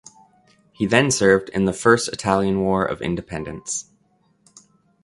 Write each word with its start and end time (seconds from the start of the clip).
He 0.73 0.87
then 0.87 1.11
served 1.11 1.49
in 1.49 1.65
the 1.65 1.73
First 1.73 2.09
Italian 2.11 2.61
War 2.61 2.83
of 2.83 3.03
Independence. 3.03 3.91